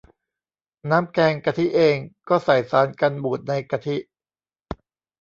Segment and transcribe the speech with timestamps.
[0.89, 1.95] น้ำแกงกะทิเอง
[2.29, 3.97] ก็ใส่สารกันบูดในกะทิ